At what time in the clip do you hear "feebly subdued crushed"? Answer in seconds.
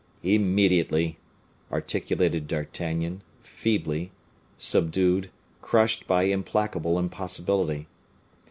3.43-6.07